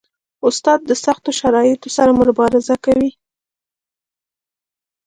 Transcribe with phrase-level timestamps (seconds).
[0.47, 3.11] استاد د سختو شرایطو سره مبارزه کوي.